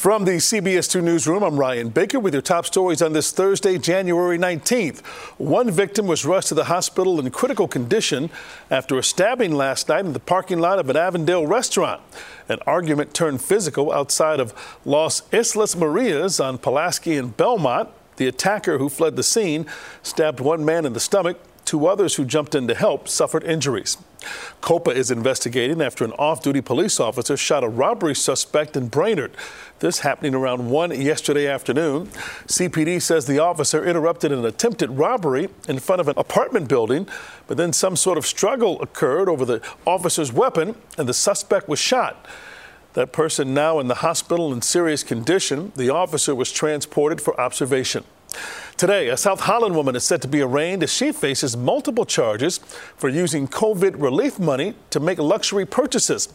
From 0.00 0.24
the 0.24 0.38
CBS 0.38 0.90
2 0.90 1.02
newsroom, 1.02 1.42
I'm 1.42 1.60
Ryan 1.60 1.90
Baker 1.90 2.18
with 2.18 2.32
your 2.32 2.40
top 2.40 2.64
stories 2.64 3.02
on 3.02 3.12
this 3.12 3.32
Thursday, 3.32 3.76
January 3.76 4.38
19th. 4.38 5.00
One 5.36 5.70
victim 5.70 6.06
was 6.06 6.24
rushed 6.24 6.48
to 6.48 6.54
the 6.54 6.64
hospital 6.64 7.20
in 7.20 7.30
critical 7.30 7.68
condition 7.68 8.30
after 8.70 8.96
a 8.96 9.02
stabbing 9.02 9.52
last 9.52 9.90
night 9.90 10.06
in 10.06 10.14
the 10.14 10.18
parking 10.18 10.58
lot 10.58 10.78
of 10.78 10.88
an 10.88 10.96
Avondale 10.96 11.46
restaurant. 11.46 12.00
An 12.48 12.60
argument 12.66 13.12
turned 13.12 13.42
physical 13.42 13.92
outside 13.92 14.40
of 14.40 14.54
Los 14.86 15.20
Islas 15.34 15.76
Marias 15.76 16.40
on 16.40 16.56
Pulaski 16.56 17.18
and 17.18 17.36
Belmont. 17.36 17.90
The 18.16 18.26
attacker 18.26 18.78
who 18.78 18.88
fled 18.88 19.16
the 19.16 19.22
scene 19.22 19.66
stabbed 20.02 20.40
one 20.40 20.64
man 20.64 20.86
in 20.86 20.94
the 20.94 21.00
stomach. 21.00 21.38
Two 21.70 21.86
others 21.86 22.16
who 22.16 22.24
jumped 22.24 22.56
in 22.56 22.66
to 22.66 22.74
help 22.74 23.06
suffered 23.06 23.44
injuries. 23.44 23.96
COPA 24.60 24.90
is 24.90 25.12
investigating 25.12 25.80
after 25.80 26.04
an 26.04 26.10
off 26.14 26.42
duty 26.42 26.60
police 26.60 26.98
officer 26.98 27.36
shot 27.36 27.62
a 27.62 27.68
robbery 27.68 28.16
suspect 28.16 28.76
in 28.76 28.88
Brainerd. 28.88 29.36
This 29.78 30.00
happening 30.00 30.34
around 30.34 30.68
1 30.68 31.00
yesterday 31.00 31.46
afternoon. 31.46 32.06
CPD 32.48 33.00
says 33.00 33.26
the 33.26 33.38
officer 33.38 33.84
interrupted 33.84 34.32
an 34.32 34.44
attempted 34.44 34.90
robbery 34.98 35.48
in 35.68 35.78
front 35.78 36.00
of 36.00 36.08
an 36.08 36.14
apartment 36.16 36.68
building, 36.68 37.06
but 37.46 37.56
then 37.56 37.72
some 37.72 37.94
sort 37.94 38.18
of 38.18 38.26
struggle 38.26 38.82
occurred 38.82 39.28
over 39.28 39.44
the 39.44 39.62
officer's 39.86 40.32
weapon 40.32 40.74
and 40.98 41.08
the 41.08 41.14
suspect 41.14 41.68
was 41.68 41.78
shot. 41.78 42.26
That 42.94 43.12
person 43.12 43.54
now 43.54 43.78
in 43.78 43.86
the 43.86 43.94
hospital 43.94 44.52
in 44.52 44.60
serious 44.62 45.04
condition. 45.04 45.70
The 45.76 45.90
officer 45.90 46.34
was 46.34 46.50
transported 46.50 47.20
for 47.20 47.40
observation. 47.40 48.02
Today, 48.80 49.08
a 49.08 49.16
South 49.18 49.40
Holland 49.40 49.76
woman 49.76 49.94
is 49.94 50.04
set 50.04 50.22
to 50.22 50.28
be 50.28 50.40
arraigned 50.40 50.82
as 50.82 50.90
she 50.90 51.12
faces 51.12 51.54
multiple 51.54 52.06
charges 52.06 52.56
for 52.96 53.10
using 53.10 53.46
COVID 53.46 54.00
relief 54.00 54.38
money 54.38 54.74
to 54.88 54.98
make 54.98 55.18
luxury 55.18 55.66
purchases. 55.66 56.32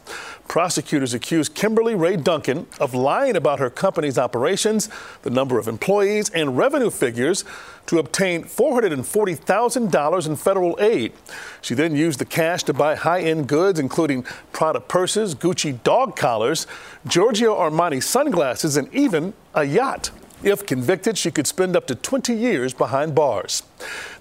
Prosecutors 0.47 1.15
accuse 1.15 1.49
Kimberly 1.49 1.95
Ray 1.95 2.17
Duncan 2.17 2.67
of 2.79 2.93
lying 2.93 3.35
about 3.35 3.57
her 3.57 3.71
company's 3.71 4.19
operations, 4.19 4.89
the 5.23 5.31
number 5.31 5.57
of 5.57 5.67
employees, 5.67 6.29
and 6.29 6.55
revenue 6.55 6.91
figures 6.91 7.43
to 7.87 7.97
obtain 7.97 8.43
$440,000 8.43 10.27
in 10.27 10.35
federal 10.35 10.77
aid. 10.79 11.13
She 11.61 11.73
then 11.73 11.95
used 11.95 12.19
the 12.19 12.25
cash 12.25 12.61
to 12.65 12.73
buy 12.73 12.93
high 12.93 13.21
end 13.21 13.47
goods, 13.47 13.79
including 13.79 14.23
Prada 14.51 14.81
purses, 14.81 15.33
Gucci 15.33 15.81
dog 15.81 16.15
collars, 16.15 16.67
Giorgio 17.07 17.55
Armani 17.55 18.03
sunglasses, 18.03 18.77
and 18.77 18.93
even 18.93 19.33
a 19.55 19.63
yacht. 19.63 20.11
If 20.45 20.67
convicted, 20.67 21.17
she 21.17 21.31
could 21.31 21.47
spend 21.47 21.75
up 21.75 21.87
to 21.87 21.95
20 21.95 22.31
years 22.31 22.71
behind 22.71 23.15
bars. 23.15 23.63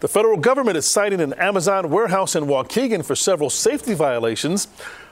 The 0.01 0.09
federal 0.09 0.39
government 0.39 0.79
is 0.79 0.87
citing 0.87 1.21
an 1.21 1.35
Amazon 1.35 1.91
warehouse 1.91 2.35
in 2.35 2.45
Waukegan 2.45 3.05
for 3.05 3.15
several 3.15 3.51
safety 3.51 3.93
violations. 3.93 4.67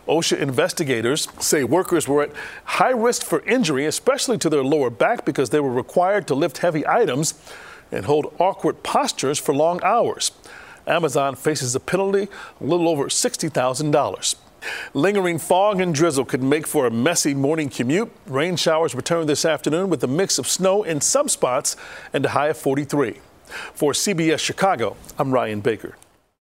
OSHA 0.09 0.39
investigators 0.39 1.29
say 1.39 1.65
workers 1.65 2.09
were 2.09 2.23
at 2.23 2.33
high 2.65 2.93
risk 2.93 3.25
for 3.25 3.41
injury, 3.45 3.85
especially 3.85 4.39
to 4.39 4.49
their 4.49 4.65
lower 4.65 4.89
back, 4.89 5.27
because 5.27 5.51
they 5.51 5.61
were 5.61 5.71
required 5.71 6.27
to 6.29 6.35
lift 6.35 6.59
heavy 6.59 6.87
items 6.89 7.35
and 7.93 8.07
hold 8.07 8.35
awkward 8.39 8.83
postures 8.83 9.39
for 9.39 9.55
long 9.55 9.85
hours. 9.85 10.33
Amazon 10.87 11.37
faces 11.37 11.75
a 11.75 11.81
penalty 11.81 12.27
a 12.59 12.65
little 12.65 12.89
over 12.89 13.05
$60,000. 13.05 14.35
Lingering 14.95 15.39
fog 15.39 15.81
and 15.81 15.95
drizzle 15.95 16.25
could 16.25 16.43
make 16.43 16.67
for 16.67 16.87
a 16.87 16.91
messy 16.91 17.35
morning 17.35 17.69
commute. 17.69 18.11
Rain 18.27 18.57
showers 18.57 18.95
return 18.95 19.27
this 19.27 19.45
afternoon 19.45 19.91
with 19.91 20.03
a 20.05 20.09
mix 20.09 20.39
of 20.39 20.47
snow 20.47 20.83
in 20.83 21.01
some 21.01 21.29
spots 21.29 21.77
and 22.13 22.25
a 22.25 22.31
high 22.31 22.49
of 22.49 22.57
43. 22.57 23.21
For 23.75 23.93
CBS 23.93 24.39
Chicago, 24.39 24.97
I'm 25.19 25.33
Ryan 25.33 25.61
Baker. 25.61 25.97